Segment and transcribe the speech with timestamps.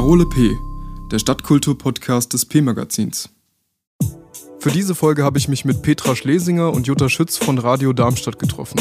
[0.00, 0.56] Parole P,
[1.10, 3.28] der Stadtkultur-Podcast des P-Magazins.
[4.58, 8.38] Für diese Folge habe ich mich mit Petra Schlesinger und Jutta Schütz von Radio Darmstadt
[8.38, 8.80] getroffen.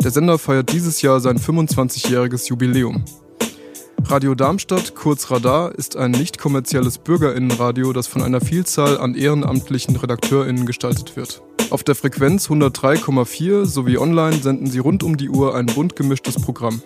[0.00, 3.04] Der Sender feiert dieses Jahr sein 25-jähriges Jubiläum.
[4.04, 9.96] Radio Darmstadt, kurz Radar, ist ein nicht kommerzielles Bürgerinnenradio, das von einer Vielzahl an ehrenamtlichen
[9.96, 11.42] Redakteurinnen gestaltet wird.
[11.70, 16.36] Auf der Frequenz 103,4 sowie online senden sie rund um die Uhr ein bunt gemischtes
[16.36, 16.80] Programm.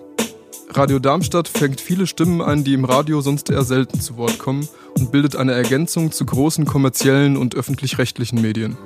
[0.70, 4.68] Radio Darmstadt fängt viele Stimmen ein, die im Radio sonst eher selten zu Wort kommen
[4.98, 8.76] und bildet eine Ergänzung zu großen kommerziellen und öffentlich-rechtlichen Medien.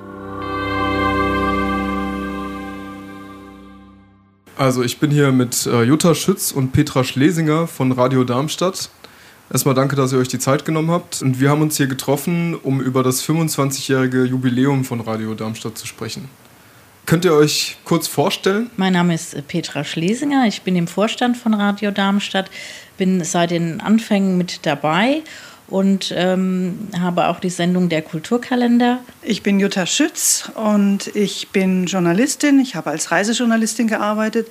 [4.55, 8.89] Also ich bin hier mit äh, Jutta Schütz und Petra Schlesinger von Radio Darmstadt.
[9.51, 11.21] Erstmal danke, dass ihr euch die Zeit genommen habt.
[11.21, 15.85] Und wir haben uns hier getroffen, um über das 25-jährige Jubiläum von Radio Darmstadt zu
[15.85, 16.29] sprechen.
[17.05, 18.69] Könnt ihr euch kurz vorstellen?
[18.77, 20.45] Mein Name ist äh, Petra Schlesinger.
[20.47, 22.49] Ich bin im Vorstand von Radio Darmstadt,
[22.97, 25.21] bin seit den Anfängen mit dabei
[25.67, 28.99] und ähm, habe auch die Sendung der Kulturkalender.
[29.21, 32.59] Ich bin Jutta Schütz und ich bin Journalistin.
[32.59, 34.47] Ich habe als Reisejournalistin gearbeitet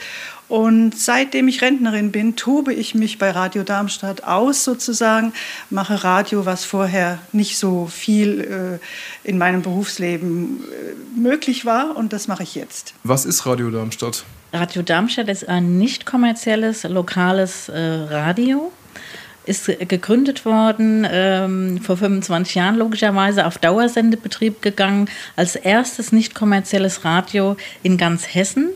[0.52, 5.32] und seitdem ich Rentnerin bin, tobe ich mich bei Radio Darmstadt aus sozusagen,
[5.70, 8.78] mache Radio, was vorher nicht so viel
[9.24, 12.92] äh, in meinem Berufsleben äh, möglich war und das mache ich jetzt.
[13.02, 14.24] Was ist Radio Darmstadt?
[14.52, 18.70] Radio Darmstadt ist ein nicht kommerzielles, lokales äh, Radio
[19.44, 27.04] ist gegründet worden, ähm, vor 25 Jahren logischerweise auf Dauersendebetrieb gegangen, als erstes nicht kommerzielles
[27.04, 28.70] Radio in ganz Hessen.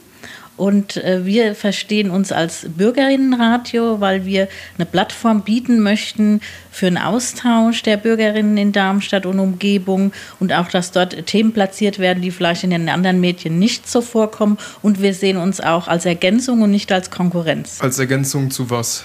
[0.57, 6.97] Und äh, wir verstehen uns als Bürgerinnenradio, weil wir eine Plattform bieten möchten für einen
[6.97, 12.31] Austausch der Bürgerinnen in Darmstadt und Umgebung und auch, dass dort Themen platziert werden, die
[12.31, 14.57] vielleicht in den anderen Medien nicht so vorkommen.
[14.81, 17.79] Und wir sehen uns auch als Ergänzung und nicht als Konkurrenz.
[17.81, 19.05] Als Ergänzung zu was?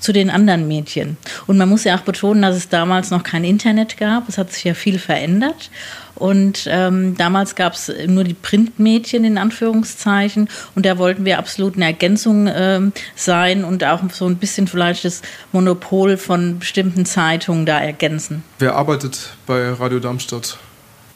[0.00, 1.16] Zu den anderen Mädchen.
[1.46, 4.28] Und man muss ja auch betonen, dass es damals noch kein Internet gab.
[4.28, 5.70] Es hat sich ja viel verändert.
[6.14, 10.48] Und ähm, damals gab es nur die Printmädchen in Anführungszeichen.
[10.74, 15.04] Und da wollten wir absolut eine Ergänzung ähm, sein und auch so ein bisschen vielleicht
[15.04, 15.22] das
[15.52, 18.42] Monopol von bestimmten Zeitungen da ergänzen.
[18.58, 20.58] Wer arbeitet bei Radio Darmstadt?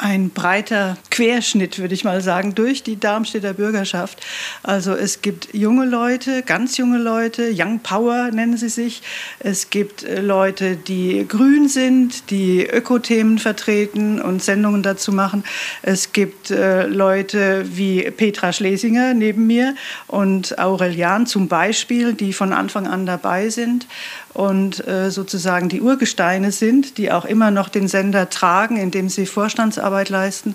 [0.02, 4.20] Ein breiter Querschnitt, würde ich mal sagen, durch die Darmstädter Bürgerschaft.
[4.64, 9.02] Also es gibt junge Leute, ganz junge Leute, Young Power nennen sie sich.
[9.38, 15.44] Es gibt äh, Leute, die grün sind, die Ökothemen vertreten und Sendungen dazu machen.
[15.82, 19.76] Es gibt äh, Leute wie Petra Schlesinger neben mir
[20.08, 23.86] und Aurelian zum Beispiel, die von Anfang an dabei sind
[24.34, 29.26] und äh, sozusagen die Urgesteine sind, die auch immer noch den Sender tragen, indem sie
[29.26, 30.54] Vorstandsarbeit leisten.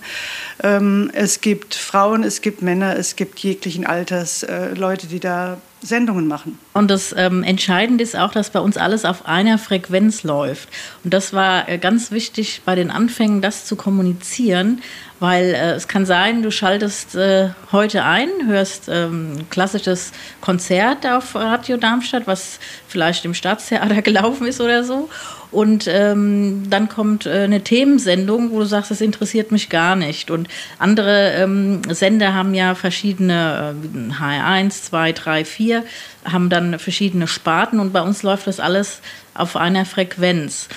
[0.64, 5.58] Ähm, es gibt Frauen, es gibt Männer, es gibt jeglichen Alters äh, Leute, die da
[5.88, 6.59] Sendungen machen.
[6.74, 10.70] Und das ähm, Entscheidende ist auch, dass bei uns alles auf einer Frequenz läuft.
[11.03, 14.81] Und das war äh, ganz wichtig bei den Anfängen, das zu kommunizieren,
[15.20, 20.12] weil äh, es kann sein, du schaltest äh, heute ein, hörst ähm, ein klassisches
[20.42, 25.09] Konzert auf Radio Darmstadt, was vielleicht im Staatstheater gelaufen ist oder so.
[25.52, 30.30] Und ähm, dann kommt äh, eine Themensendung, wo du sagst, das interessiert mich gar nicht.
[30.30, 35.84] Und andere ähm, Sender haben ja verschiedene, äh, HR1, 2, 3, 4,
[36.25, 39.00] haben dann verschiedene Sparten und bei uns läuft das alles
[39.34, 40.68] auf einer Frequenz.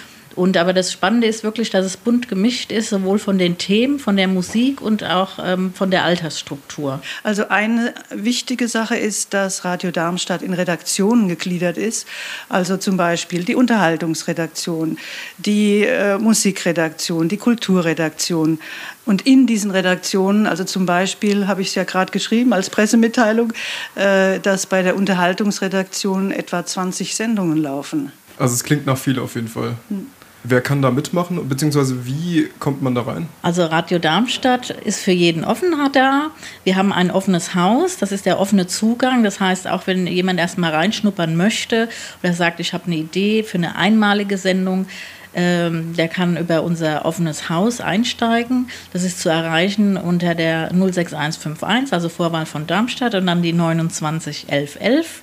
[0.41, 3.99] Und aber das Spannende ist wirklich, dass es bunt gemischt ist, sowohl von den Themen,
[3.99, 7.03] von der Musik und auch ähm, von der Altersstruktur.
[7.23, 12.09] Also eine wichtige Sache ist, dass Radio Darmstadt in Redaktionen gegliedert ist.
[12.49, 14.97] Also zum Beispiel die Unterhaltungsredaktion,
[15.37, 18.61] die äh, Musikredaktion, die Kulturredaktion.
[19.05, 23.53] Und in diesen Redaktionen, also zum Beispiel habe ich es ja gerade geschrieben als Pressemitteilung,
[23.95, 28.11] äh, dass bei der Unterhaltungsredaktion etwa 20 Sendungen laufen.
[28.39, 29.77] Also es klingt nach viel auf jeden Fall.
[29.91, 30.07] Hm.
[30.43, 33.29] Wer kann da mitmachen, beziehungsweise wie kommt man da rein?
[33.43, 36.31] Also Radio Darmstadt ist für jeden offen da.
[36.65, 39.23] Wir haben ein offenes Haus, das ist der offene Zugang.
[39.23, 41.89] Das heißt, auch wenn jemand erst mal reinschnuppern möchte
[42.23, 44.87] oder sagt, ich habe eine Idee für eine einmalige Sendung,
[45.35, 48.69] ähm, der kann über unser offenes Haus einsteigen.
[48.93, 55.23] Das ist zu erreichen unter der 06151, also Vorwahl von Darmstadt und dann die 291111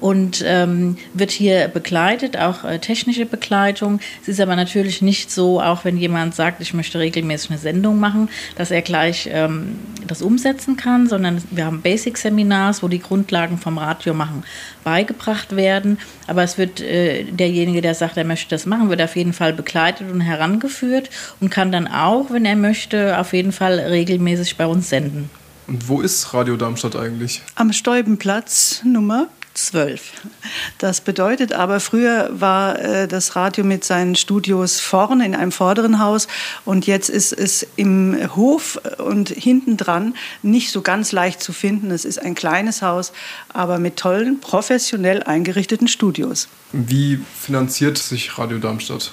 [0.00, 4.00] und ähm, wird hier begleitet, auch äh, technische Begleitung.
[4.22, 7.98] Es ist aber natürlich nicht so, auch wenn jemand sagt, ich möchte regelmäßig eine Sendung
[7.98, 13.58] machen, dass er gleich ähm, das umsetzen kann, sondern wir haben Basic-Seminars, wo die Grundlagen
[13.58, 14.44] vom Radio machen
[14.84, 15.98] beigebracht werden.
[16.26, 19.52] Aber es wird äh, derjenige, der sagt, er möchte das machen, wird auf jeden Fall
[19.52, 21.10] begleitet und herangeführt
[21.40, 25.28] und kann dann auch, wenn er möchte, auf jeden Fall regelmäßig bei uns senden.
[25.66, 27.42] Und wo ist Radio Darmstadt eigentlich?
[27.56, 29.26] Am Stäubenplatz Nummer
[29.56, 30.12] zwölf.
[30.78, 35.98] Das bedeutet aber, früher war äh, das Radio mit seinen Studios vorne in einem vorderen
[35.98, 36.28] Haus
[36.64, 41.90] und jetzt ist es im Hof und hinten dran nicht so ganz leicht zu finden.
[41.90, 43.12] Es ist ein kleines Haus,
[43.52, 46.48] aber mit tollen, professionell eingerichteten Studios.
[46.72, 49.12] Wie finanziert sich Radio Darmstadt?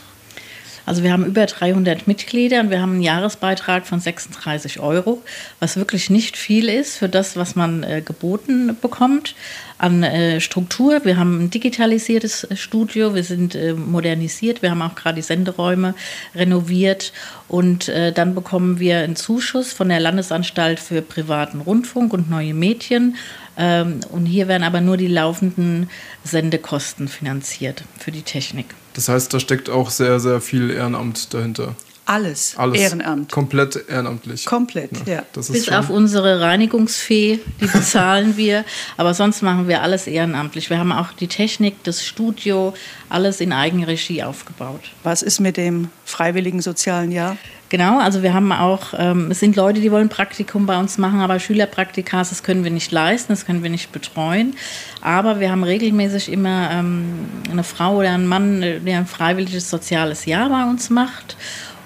[0.85, 5.21] Also wir haben über 300 Mitglieder und wir haben einen Jahresbeitrag von 36 Euro,
[5.59, 9.35] was wirklich nicht viel ist für das, was man äh, geboten bekommt
[9.77, 11.03] an äh, Struktur.
[11.03, 15.21] Wir haben ein digitalisiertes äh, Studio, wir sind äh, modernisiert, wir haben auch gerade die
[15.21, 15.95] Senderäume
[16.35, 17.13] renoviert
[17.47, 22.53] und äh, dann bekommen wir einen Zuschuss von der Landesanstalt für privaten Rundfunk und neue
[22.53, 23.15] Medien.
[23.57, 25.89] Ähm, und hier werden aber nur die laufenden
[26.23, 28.73] Sendekosten finanziert für die Technik.
[28.93, 31.75] Das heißt, da steckt auch sehr, sehr viel Ehrenamt dahinter.
[32.05, 33.31] Alles, Alles Ehrenamt.
[33.31, 34.45] Komplett ehrenamtlich.
[34.45, 35.13] Komplett, ja.
[35.13, 35.23] ja.
[35.35, 38.65] Bis auf unsere Reinigungsfee, die bezahlen wir.
[38.97, 40.69] Aber sonst machen wir alles ehrenamtlich.
[40.69, 42.73] Wir haben auch die Technik, das Studio,
[43.07, 44.81] alles in Eigenregie aufgebaut.
[45.03, 47.37] Was ist mit dem freiwilligen sozialen Jahr?
[47.73, 51.21] Genau, also wir haben auch, ähm, es sind Leute, die wollen Praktikum bei uns machen,
[51.21, 54.55] aber Schülerpraktikas, das können wir nicht leisten, das können wir nicht betreuen.
[55.01, 60.25] Aber wir haben regelmäßig immer ähm, eine Frau oder einen Mann, der ein freiwilliges soziales
[60.27, 61.35] Jahr bei uns macht.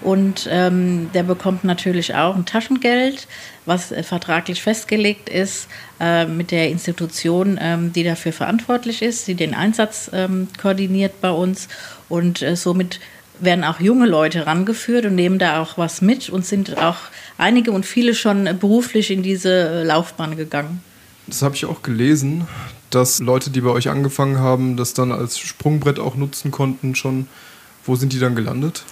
[0.02, 3.26] Und ähm, der bekommt natürlich auch ein Taschengeld,
[3.66, 5.70] was äh, vertraglich festgelegt ist
[6.02, 11.32] äh, mit der Institution, ähm, die dafür verantwortlich ist, die den Einsatz ähm, koordiniert bei
[11.32, 11.70] uns.
[12.10, 13.00] Und äh, somit
[13.40, 16.98] werden auch junge Leute rangeführt und nehmen da auch was mit und sind auch
[17.38, 20.82] einige und viele schon beruflich in diese Laufbahn gegangen.
[21.28, 22.48] Das habe ich auch gelesen,
[22.90, 27.28] dass Leute, die bei euch angefangen haben, das dann als Sprungbrett auch nutzen konnten schon.
[27.86, 28.84] Wo sind die dann gelandet?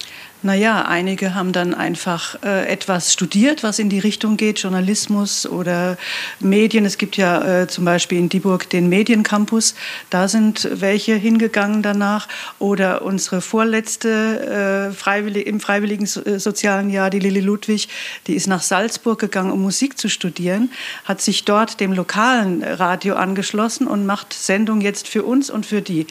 [0.46, 5.98] Naja, einige haben dann einfach äh, etwas studiert, was in die Richtung geht, Journalismus oder
[6.40, 6.86] Medien.
[6.86, 9.74] Es gibt ja äh, zum Beispiel in Dieburg den Mediencampus,
[10.12, 12.28] da sind welche hingegangen danach.
[12.60, 17.90] Oder unsere vorletzte äh, Freiwillig im freiwilligen äh, sozialen Jahr, die Lilly Ludwig,
[18.28, 20.70] die ist nach Salzburg gegangen, um Musik zu studieren,
[21.06, 25.82] hat sich dort dem lokalen Radio angeschlossen und macht Sendung jetzt für uns und für
[25.82, 26.06] die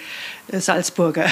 [0.49, 1.27] äh, Salzburger.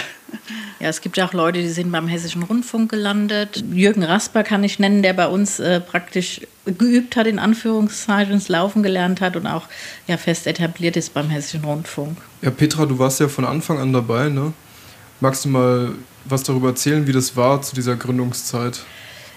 [0.81, 3.63] Ja, es gibt ja auch Leute, die sind beim Hessischen Rundfunk gelandet.
[3.73, 8.49] Jürgen Rasper kann ich nennen, der bei uns äh, praktisch geübt hat, in Anführungszeichen, ins
[8.49, 9.65] Laufen gelernt hat und auch
[10.07, 12.19] ja, fest etabliert ist beim Hessischen Rundfunk.
[12.41, 14.53] Ja, Petra, du warst ja von Anfang an dabei, ne?
[15.21, 15.93] Magst du mal
[16.25, 18.81] was darüber erzählen, wie das war zu dieser Gründungszeit?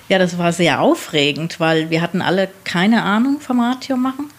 [0.07, 4.29] Ja, das war sehr aufregend, weil wir hatten alle keine Ahnung vom Radio machen.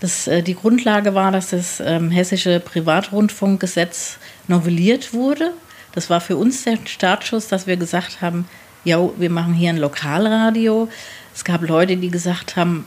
[0.00, 5.52] Das, äh, die Grundlage war, dass das ähm, hessische Privatrundfunkgesetz novelliert wurde.
[5.92, 8.46] Das war für uns der Startschuss, dass wir gesagt haben,
[8.84, 10.88] ja, wir machen hier ein Lokalradio.
[11.34, 12.86] Es gab Leute, die gesagt haben,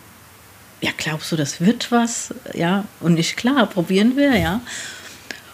[0.81, 2.33] ja, glaubst du, das wird was?
[2.53, 4.61] Ja, und nicht klar, probieren wir, ja.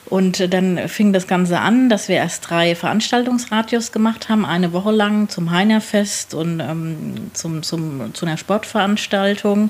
[0.05, 4.91] Und dann fing das Ganze an, dass wir erst drei Veranstaltungsradios gemacht haben, eine Woche
[4.91, 9.69] lang zum Heinerfest und ähm, zum, zum, zu einer Sportveranstaltung.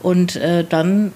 [0.00, 1.12] Und äh, dann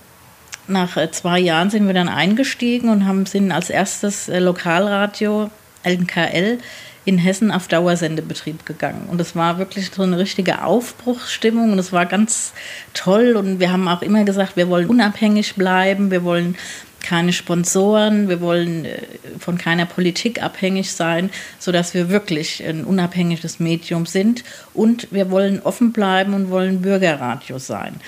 [0.69, 5.51] nach äh, zwei Jahren sind wir dann eingestiegen und haben, sind als erstes äh, Lokalradio
[5.87, 6.59] LKL
[7.07, 9.09] in Hessen auf Dauersendebetrieb gegangen.
[9.09, 12.53] Und es war wirklich so eine richtige Aufbruchsstimmung und es war ganz
[12.95, 13.37] toll.
[13.37, 16.57] Und wir haben auch immer gesagt, wir wollen unabhängig bleiben, wir wollen
[17.01, 18.99] keine Sponsoren, wir wollen äh,
[19.39, 24.43] von keiner Politik abhängig sein, sodass wir wirklich ein unabhängiges Medium sind.
[24.75, 28.01] Und wir wollen offen bleiben und wollen Bürgerradio sein.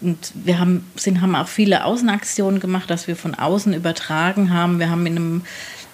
[0.00, 4.78] Und wir haben, sind, haben auch viele Außenaktionen gemacht, dass wir von außen übertragen haben.
[4.78, 5.42] Wir haben in einem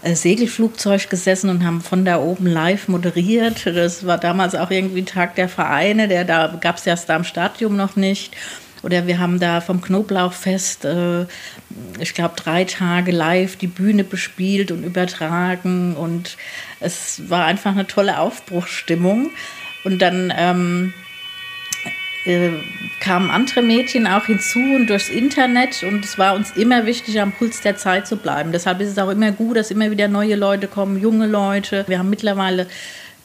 [0.03, 3.67] Segelflugzeug gesessen und haben von da oben live moderiert.
[3.67, 7.25] Das war damals auch irgendwie Tag der Vereine, der da gab es erst da im
[7.25, 8.35] Stadium noch nicht.
[8.83, 11.27] Oder wir haben da vom Knoblauchfest, äh,
[11.99, 15.97] ich glaube, drei Tage live die Bühne bespielt und übertragen.
[15.97, 16.37] Und
[16.81, 19.31] es war einfach eine tolle Aufbruchsstimmung.
[19.85, 20.95] Und dann ähm,
[22.25, 22.51] äh,
[23.01, 27.33] kamen andere Mädchen auch hinzu und durchs Internet und es war uns immer wichtig, am
[27.33, 28.53] Puls der Zeit zu bleiben.
[28.53, 31.85] Deshalb ist es auch immer gut, dass immer wieder neue Leute kommen, junge Leute.
[31.89, 32.67] Wir haben mittlerweile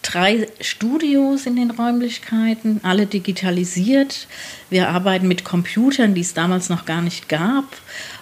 [0.01, 4.27] drei Studios in den Räumlichkeiten, alle digitalisiert.
[4.69, 7.65] Wir arbeiten mit Computern, die es damals noch gar nicht gab.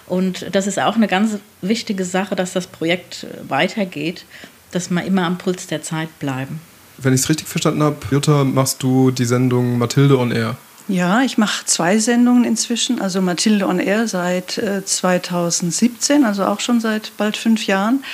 [0.06, 4.24] Und das ist auch eine ganz wichtige Sache, dass das Projekt weitergeht,
[4.72, 6.60] dass wir immer am Puls der Zeit bleiben.
[6.98, 10.56] Wenn ich es richtig verstanden habe, Jutta, machst du die Sendung Mathilde on Air.
[10.86, 13.00] Ja, ich mache zwei Sendungen inzwischen.
[13.00, 18.04] Also Mathilde on Air seit äh, 2017, also auch schon seit bald fünf Jahren.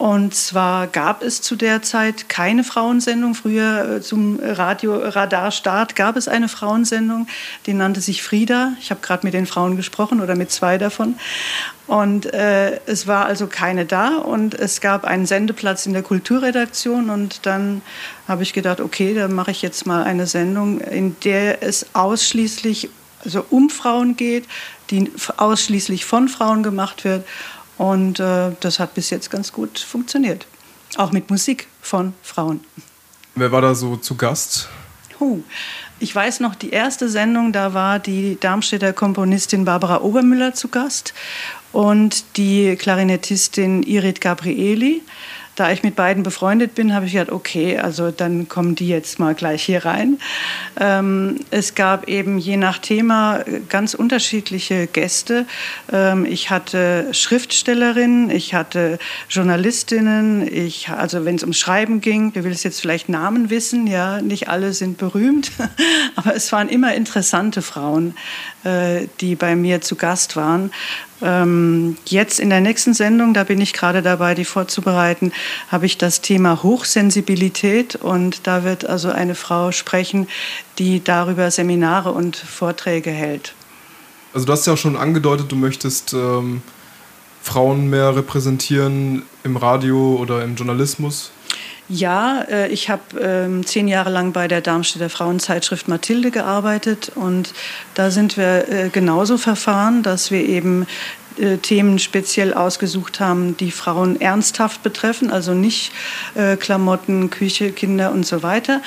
[0.00, 3.34] Und zwar gab es zu der Zeit keine Frauensendung.
[3.34, 7.26] Früher äh, zum Radio-Radar-Start gab es eine Frauensendung,
[7.66, 8.72] die nannte sich Frieda.
[8.80, 11.16] Ich habe gerade mit den Frauen gesprochen oder mit zwei davon.
[11.86, 17.10] Und äh, es war also keine da und es gab einen Sendeplatz in der Kulturredaktion
[17.10, 17.82] und dann
[18.26, 22.88] habe ich gedacht, okay, dann mache ich jetzt mal eine Sendung, in der es ausschließlich
[23.22, 24.46] also um Frauen geht,
[24.88, 27.26] die ausschließlich von Frauen gemacht wird
[27.80, 30.46] und äh, das hat bis jetzt ganz gut funktioniert.
[30.98, 32.60] Auch mit Musik von Frauen.
[33.34, 34.68] Wer war da so zu Gast?
[35.18, 35.38] Oh,
[35.98, 41.14] ich weiß noch, die erste Sendung, da war die Darmstädter Komponistin Barbara Obermüller zu Gast
[41.72, 45.00] und die Klarinettistin Irit Gabrieli
[45.60, 49.18] da ich mit beiden befreundet bin, habe ich gedacht, okay, also dann kommen die jetzt
[49.18, 50.18] mal gleich hier rein.
[50.80, 55.44] Ähm, es gab eben je nach Thema ganz unterschiedliche Gäste.
[55.92, 58.98] Ähm, ich hatte Schriftstellerinnen, ich hatte
[59.28, 64.22] Journalistinnen, ich, also wenn es um Schreiben ging, du willst jetzt vielleicht Namen wissen, ja,
[64.22, 65.52] nicht alle sind berühmt,
[66.16, 68.14] aber es waren immer interessante Frauen,
[69.20, 70.70] die bei mir zu Gast waren.
[71.22, 75.32] Ähm, jetzt in der nächsten Sendung, da bin ich gerade dabei, die vorzubereiten,
[75.68, 80.28] habe ich das Thema Hochsensibilität und da wird also eine Frau sprechen,
[80.78, 83.54] die darüber Seminare und Vorträge hält.
[84.32, 86.62] Also du hast ja auch schon angedeutet, du möchtest ähm,
[87.42, 91.32] Frauen mehr repräsentieren im Radio oder im Journalismus.
[91.90, 97.52] Ja, äh, ich habe ähm, zehn Jahre lang bei der Darmstädter Frauenzeitschrift Mathilde gearbeitet und
[97.94, 100.86] da sind wir äh, genauso verfahren, dass wir eben
[101.36, 105.90] äh, Themen speziell ausgesucht haben, die Frauen ernsthaft betreffen, also nicht
[106.60, 108.82] Klamotten, Küche, Kinder und so weiter.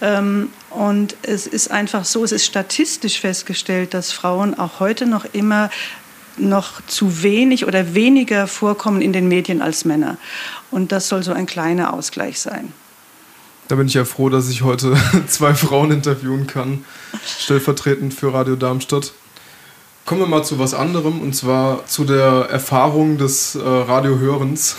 [0.00, 5.26] Ähm, und es ist einfach so, es ist statistisch festgestellt, dass Frauen auch heute noch
[5.34, 5.68] immer
[6.38, 10.18] noch zu wenig oder weniger vorkommen in den Medien als Männer.
[10.70, 12.72] Und das soll so ein kleiner Ausgleich sein.
[13.68, 16.84] Da bin ich ja froh, dass ich heute zwei Frauen interviewen kann,
[17.38, 19.12] stellvertretend für Radio Darmstadt.
[20.04, 24.76] Kommen wir mal zu was anderem, und zwar zu der Erfahrung des äh, Radiohörens.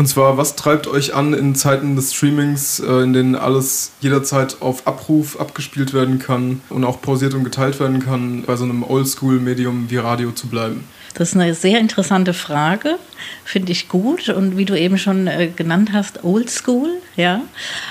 [0.00, 4.62] Und zwar, was treibt euch an in Zeiten des Streamings, äh, in denen alles jederzeit
[4.62, 8.82] auf Abruf abgespielt werden kann und auch pausiert und geteilt werden kann, bei so einem
[8.82, 10.88] Oldschool-Medium wie Radio zu bleiben?
[11.12, 12.96] Das ist eine sehr interessante Frage,
[13.44, 14.30] finde ich gut.
[14.30, 17.42] Und wie du eben schon äh, genannt hast, Oldschool, ja.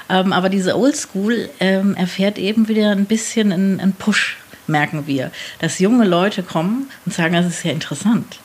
[0.10, 5.30] Ähm, aber diese Oldschool ähm, erfährt eben wieder ein bisschen einen Push, merken wir.
[5.60, 8.39] Dass junge Leute kommen und sagen, das ist ja interessant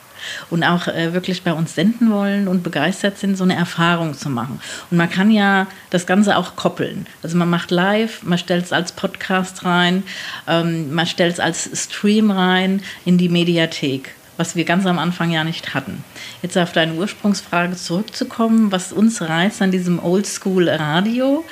[0.49, 4.29] und auch äh, wirklich bei uns senden wollen und begeistert sind, so eine Erfahrung zu
[4.29, 4.59] machen.
[4.91, 7.07] Und man kann ja das Ganze auch koppeln.
[7.23, 10.03] Also man macht live, man stellt es als Podcast rein,
[10.47, 15.31] ähm, man stellt es als Stream rein in die Mediathek was wir ganz am Anfang
[15.31, 16.03] ja nicht hatten.
[16.41, 21.45] Jetzt auf deine Ursprungsfrage zurückzukommen, was uns reizt an diesem Oldschool-Radio,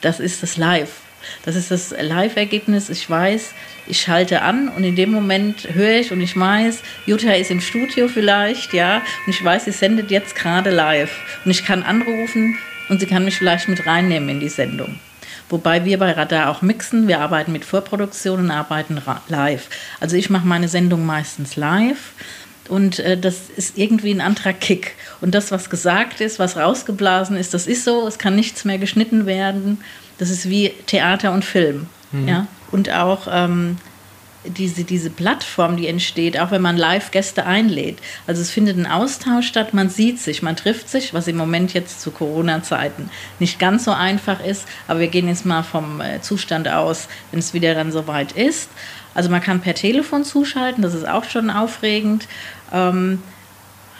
[0.00, 1.02] das ist das Live.
[1.44, 2.90] Das ist das Live-Ergebnis.
[2.90, 3.52] Ich weiß,
[3.86, 7.60] ich schalte an und in dem Moment höre ich und ich weiß, Jutta ist im
[7.60, 11.12] Studio vielleicht, ja, und ich weiß, sie sendet jetzt gerade live.
[11.44, 12.58] Und ich kann anrufen
[12.88, 14.98] und sie kann mich vielleicht mit reinnehmen in die Sendung.
[15.48, 17.08] Wobei wir bei Radar auch mixen.
[17.08, 19.68] Wir arbeiten mit Vorproduktion und arbeiten live.
[19.98, 22.12] Also ich mache meine Sendung meistens live.
[22.68, 24.94] Und äh, das ist irgendwie ein anderer Kick.
[25.20, 28.06] Und das, was gesagt ist, was rausgeblasen ist, das ist so.
[28.06, 29.78] Es kann nichts mehr geschnitten werden.
[30.20, 31.86] Das ist wie Theater und Film.
[32.12, 32.28] Mhm.
[32.28, 32.46] Ja?
[32.70, 33.78] Und auch ähm,
[34.44, 37.96] diese, diese Plattform, die entsteht, auch wenn man Live-Gäste einlädt.
[38.26, 41.72] Also es findet ein Austausch statt, man sieht sich, man trifft sich, was im Moment
[41.72, 43.08] jetzt zu Corona-Zeiten
[43.38, 44.66] nicht ganz so einfach ist.
[44.88, 48.68] Aber wir gehen jetzt mal vom äh, Zustand aus, wenn es wieder dann soweit ist.
[49.14, 52.28] Also man kann per Telefon zuschalten, das ist auch schon aufregend.
[52.72, 53.22] Ähm,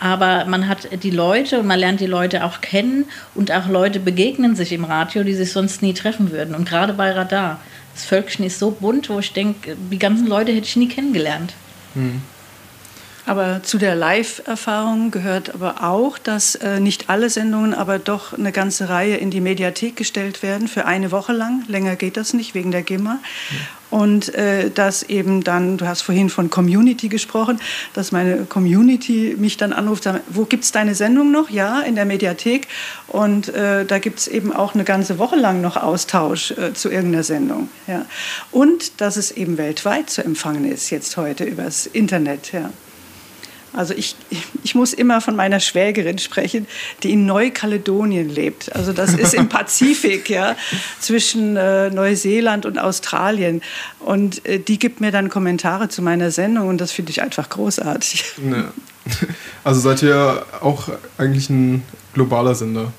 [0.00, 3.04] aber man hat die Leute und man lernt die Leute auch kennen
[3.34, 6.54] und auch Leute begegnen sich im Radio, die sich sonst nie treffen würden.
[6.54, 7.60] Und gerade bei Radar.
[7.94, 11.52] Das Völkchen ist so bunt, wo ich denke, die ganzen Leute hätte ich nie kennengelernt.
[11.94, 12.22] Mhm.
[13.26, 18.52] Aber zu der Live-Erfahrung gehört aber auch, dass äh, nicht alle Sendungen, aber doch eine
[18.52, 21.64] ganze Reihe in die Mediathek gestellt werden für eine Woche lang.
[21.68, 23.18] Länger geht das nicht wegen der GEMA.
[23.50, 23.56] Ja.
[23.90, 27.60] Und äh, dass eben dann, du hast vorhin von Community gesprochen,
[27.92, 31.50] dass meine Community mich dann anruft, sagt, wo gibt es deine Sendung noch?
[31.50, 32.68] Ja, in der Mediathek.
[33.08, 36.88] Und äh, da gibt es eben auch eine ganze Woche lang noch Austausch äh, zu
[36.88, 37.68] irgendeiner Sendung.
[37.88, 38.06] Ja.
[38.52, 42.52] Und dass es eben weltweit zu empfangen ist, jetzt heute übers Internet.
[42.52, 42.70] Ja.
[43.72, 44.16] Also ich,
[44.62, 46.66] ich muss immer von meiner Schwägerin sprechen,
[47.02, 48.74] die in Neukaledonien lebt.
[48.74, 50.56] Also das ist im Pazifik, ja,
[50.98, 53.62] zwischen äh, Neuseeland und Australien.
[54.00, 57.48] Und äh, die gibt mir dann Kommentare zu meiner Sendung und das finde ich einfach
[57.48, 58.24] großartig.
[58.50, 58.72] Ja.
[59.64, 62.92] Also seid ihr auch eigentlich ein globaler Sender?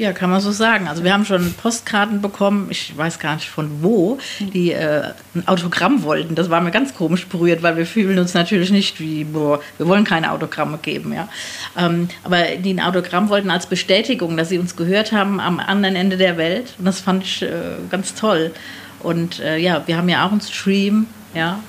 [0.00, 0.88] Ja, kann man so sagen.
[0.88, 5.02] Also wir haben schon Postkarten bekommen, ich weiß gar nicht von wo, die äh,
[5.34, 6.34] ein Autogramm wollten.
[6.34, 9.86] Das war mir ganz komisch berührt, weil wir fühlen uns natürlich nicht wie, boah, wir
[9.86, 11.12] wollen keine Autogramme geben.
[11.12, 11.28] Ja.
[11.76, 15.96] Ähm, aber die ein Autogramm wollten als Bestätigung, dass sie uns gehört haben am anderen
[15.96, 16.72] Ende der Welt.
[16.78, 17.50] Und das fand ich äh,
[17.90, 18.52] ganz toll.
[19.00, 21.60] Und äh, ja, wir haben ja auch einen Stream, ja,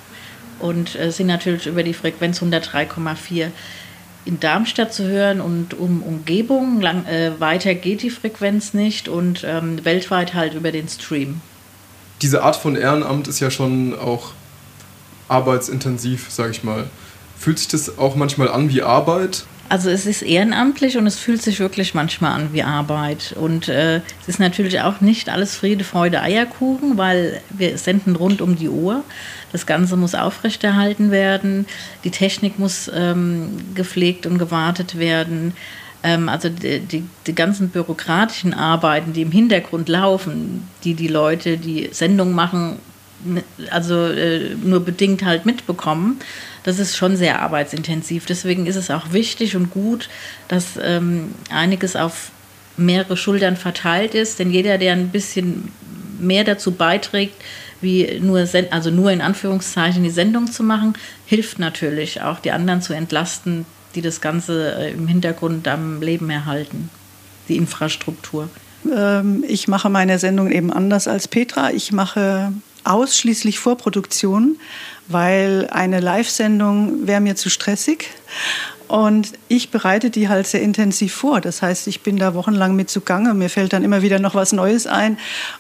[0.60, 3.48] und äh, sind natürlich über die Frequenz 103,4
[4.26, 6.82] in Darmstadt zu hören und um Umgebung.
[6.82, 11.42] Lang, äh, weiter geht die Frequenz nicht und ähm, weltweit halt über den Stream.
[12.22, 14.32] Diese Art von Ehrenamt ist ja schon auch
[15.28, 16.86] arbeitsintensiv, sage ich mal.
[17.38, 19.46] Fühlt sich das auch manchmal an wie Arbeit?
[19.72, 23.34] Also es ist ehrenamtlich und es fühlt sich wirklich manchmal an wie Arbeit.
[23.40, 28.42] Und äh, es ist natürlich auch nicht alles Friede, Freude, Eierkuchen, weil wir senden rund
[28.42, 29.06] um die Uhr.
[29.54, 31.68] Das Ganze muss aufrechterhalten werden.
[32.04, 35.54] Die Technik muss ähm, gepflegt und gewartet werden.
[36.04, 41.58] Ähm, also die, die, die, ganzen bürokratischen Arbeiten, die im Hintergrund laufen, die die Leute,
[41.58, 42.76] die Sendung machen,
[43.70, 46.20] also äh, nur bedingt halt mitbekommen
[46.64, 48.26] das ist schon sehr arbeitsintensiv.
[48.26, 50.10] Deswegen ist es auch wichtig und gut,
[50.48, 52.32] dass ähm, einiges auf
[52.78, 54.40] mehrere Schultern verteilt ist.
[54.40, 55.72] Denn jeder, der ein bisschen
[56.20, 57.36] mehr dazu beiträgt,
[57.82, 60.94] wie nur, also nur in Anführungszeichen die Sendung zu machen,
[61.26, 63.66] hilft natürlich auch, die anderen zu entlasten,
[63.96, 66.90] die das Ganze äh, im Hintergrund am Leben erhalten,
[67.50, 68.50] die Infrastruktur.
[68.96, 71.72] Ähm, ich mache meine Sendung eben anders als Petra.
[71.72, 74.58] Ich mache ausschließlich Vorproduktion
[75.12, 78.10] weil eine Live-Sendung wäre mir zu stressig.
[78.88, 81.40] Und ich bereite die halt sehr intensiv vor.
[81.40, 83.34] Das heißt, ich bin da wochenlang mit zugange.
[83.34, 85.18] Mir fällt dann immer wieder noch was Neues ein.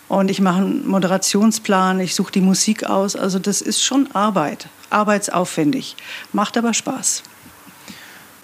[0.09, 3.15] Und ich mache einen Moderationsplan, ich suche die Musik aus.
[3.15, 5.95] Also das ist schon Arbeit, arbeitsaufwendig.
[6.33, 7.23] Macht aber Spaß.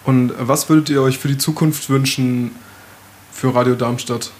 [0.05, 2.55] Und was würdet ihr euch für die Zukunft wünschen
[3.33, 4.31] für Radio Darmstadt?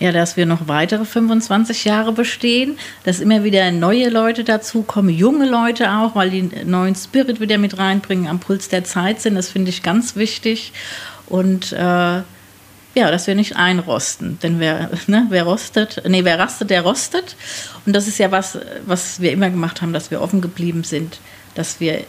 [0.00, 5.46] Ja, dass wir noch weitere 25 Jahre bestehen, dass immer wieder neue Leute dazukommen, junge
[5.46, 9.34] Leute auch, weil die neuen Spirit wieder mit reinbringen, am Puls der Zeit sind.
[9.34, 10.72] Das finde ich ganz wichtig.
[11.26, 12.22] Und äh,
[12.98, 14.38] ja, dass wir nicht einrosten.
[14.42, 17.36] Denn wer, ne, wer rostet, nee, wer rastet, der rostet.
[17.86, 21.18] Und das ist ja was, was wir immer gemacht haben, dass wir offen geblieben sind,
[21.54, 22.04] dass wir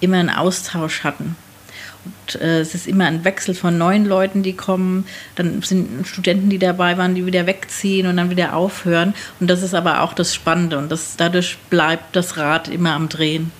[0.00, 1.36] immer einen Austausch hatten.
[2.04, 5.06] Und, äh, es ist immer ein Wechsel von neuen Leuten, die kommen.
[5.36, 9.14] Dann sind Studenten, die dabei waren, die wieder wegziehen und dann wieder aufhören.
[9.38, 10.78] Und das ist aber auch das Spannende.
[10.78, 13.52] Und das, dadurch bleibt das Rad immer am Drehen.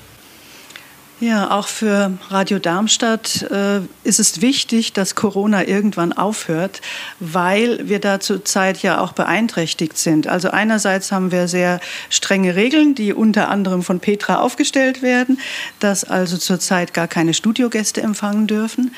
[1.21, 6.81] Ja, auch für Radio Darmstadt äh, ist es wichtig, dass Corona irgendwann aufhört,
[7.19, 10.27] weil wir da zurzeit ja auch beeinträchtigt sind.
[10.29, 11.79] Also einerseits haben wir sehr
[12.09, 15.39] strenge Regeln, die unter anderem von Petra aufgestellt werden,
[15.79, 18.95] dass also zurzeit gar keine Studiogäste empfangen dürfen.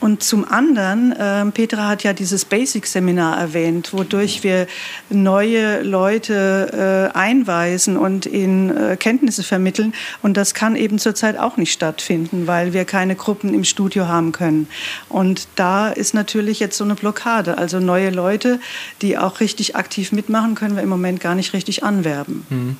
[0.00, 4.66] Und zum anderen, äh, Petra hat ja dieses Basic-Seminar erwähnt, wodurch wir
[5.10, 9.94] neue Leute äh, einweisen und ihnen äh, Kenntnisse vermitteln.
[10.22, 14.30] Und das kann eben zurzeit auch nicht stattfinden, weil wir keine Gruppen im Studio haben
[14.32, 14.68] können.
[15.08, 17.58] Und da ist natürlich jetzt so eine Blockade.
[17.58, 18.60] Also neue Leute,
[19.02, 22.46] die auch richtig aktiv mitmachen, können wir im Moment gar nicht richtig anwerben.
[22.50, 22.76] Hm.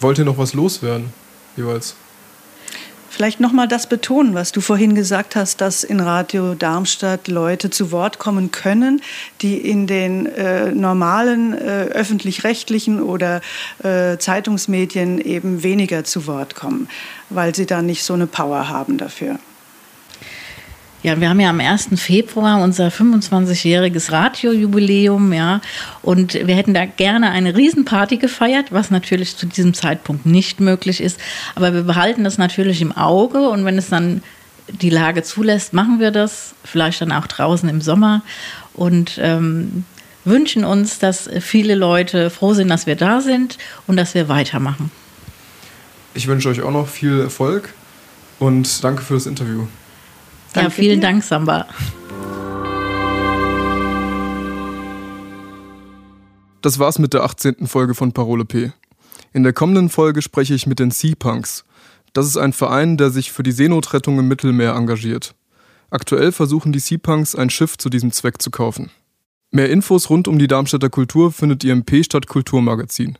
[0.00, 1.12] Wollt ihr noch was loswerden,
[1.56, 1.96] jeweils?
[3.16, 7.90] Vielleicht nochmal das betonen, was du vorhin gesagt hast, dass in Radio Darmstadt Leute zu
[7.90, 9.00] Wort kommen können,
[9.40, 13.40] die in den äh, normalen äh, öffentlich-rechtlichen oder
[13.82, 16.90] äh, Zeitungsmedien eben weniger zu Wort kommen,
[17.30, 19.38] weil sie da nicht so eine Power haben dafür.
[21.06, 21.90] Ja, wir haben ja am 1.
[22.00, 25.60] Februar unser 25-jähriges Radiojubiläum, ja,
[26.02, 31.00] und wir hätten da gerne eine Riesenparty gefeiert, was natürlich zu diesem Zeitpunkt nicht möglich
[31.00, 31.20] ist.
[31.54, 34.20] Aber wir behalten das natürlich im Auge und wenn es dann
[34.66, 38.22] die Lage zulässt, machen wir das, vielleicht dann auch draußen im Sommer
[38.74, 39.84] und ähm,
[40.24, 44.90] wünschen uns, dass viele Leute froh sind, dass wir da sind und dass wir weitermachen.
[46.14, 47.74] Ich wünsche euch auch noch viel Erfolg
[48.40, 49.68] und danke für das Interview.
[50.56, 51.06] Danke ja, vielen dir.
[51.06, 51.66] Dank, Samba.
[56.62, 57.66] Das war's mit der 18.
[57.66, 58.72] Folge von Parole P.
[59.34, 61.64] In der kommenden Folge spreche ich mit den Sea Punks.
[62.14, 65.34] Das ist ein Verein, der sich für die Seenotrettung im Mittelmeer engagiert.
[65.90, 68.90] Aktuell versuchen die Sea Punks ein Schiff zu diesem Zweck zu kaufen.
[69.50, 73.18] Mehr Infos rund um die Darmstädter Kultur findet ihr im P-Stadt Kulturmagazin.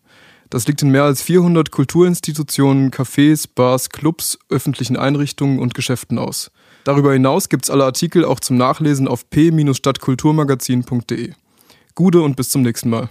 [0.49, 6.51] Das liegt in mehr als 400 Kulturinstitutionen, Cafés, Bars, Clubs, öffentlichen Einrichtungen und Geschäften aus.
[6.87, 11.33] Darüber hinaus gibt's alle Artikel auch zum Nachlesen auf p-stadtkulturmagazin.de.
[11.97, 13.09] Gude und bis zum nächsten Mal.